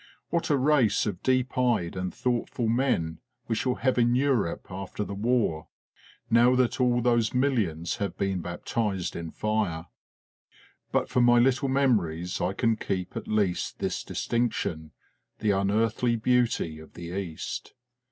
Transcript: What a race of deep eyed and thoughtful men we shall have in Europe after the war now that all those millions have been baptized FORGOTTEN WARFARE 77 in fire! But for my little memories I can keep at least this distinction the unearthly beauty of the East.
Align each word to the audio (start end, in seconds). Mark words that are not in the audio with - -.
What 0.31 0.49
a 0.49 0.57
race 0.57 1.05
of 1.05 1.21
deep 1.21 1.55
eyed 1.59 1.95
and 1.95 2.11
thoughtful 2.11 2.67
men 2.67 3.19
we 3.47 3.53
shall 3.53 3.75
have 3.75 3.99
in 3.99 4.15
Europe 4.15 4.65
after 4.71 5.03
the 5.03 5.13
war 5.13 5.67
now 6.27 6.55
that 6.55 6.81
all 6.81 7.01
those 7.01 7.35
millions 7.35 7.97
have 7.97 8.17
been 8.17 8.41
baptized 8.41 9.13
FORGOTTEN 9.13 9.25
WARFARE 9.27 9.65
77 9.69 9.69
in 9.69 9.75
fire! 9.75 9.85
But 10.91 11.07
for 11.07 11.21
my 11.21 11.37
little 11.37 11.69
memories 11.69 12.41
I 12.41 12.53
can 12.53 12.77
keep 12.77 13.15
at 13.15 13.27
least 13.27 13.77
this 13.77 14.03
distinction 14.03 14.89
the 15.37 15.51
unearthly 15.51 16.15
beauty 16.15 16.79
of 16.79 16.93
the 16.95 17.15
East. 17.15 17.73